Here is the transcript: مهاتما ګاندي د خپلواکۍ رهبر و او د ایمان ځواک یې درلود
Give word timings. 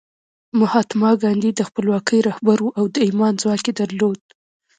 مهاتما 0.59 1.11
ګاندي 1.21 1.51
د 1.55 1.61
خپلواکۍ 1.69 2.19
رهبر 2.29 2.57
و 2.61 2.69
او 2.79 2.85
د 2.93 2.95
ایمان 3.07 3.33
ځواک 3.41 3.63
یې 3.67 3.73
درلود 3.81 4.19